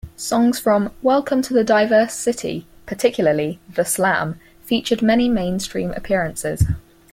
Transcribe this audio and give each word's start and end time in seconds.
Songs 0.17 0.59
from 0.59 0.91
"Welcome 1.03 1.43
to 1.43 1.63
Diverse 1.63 2.15
City", 2.15 2.65
particularly 2.87 3.59
"The 3.71 3.85
Slam", 3.85 4.39
featured 4.65 5.03
many 5.03 5.29
mainstream 5.29 5.91
appearances. 5.91 6.65